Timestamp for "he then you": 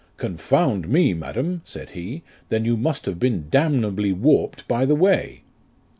1.91-2.75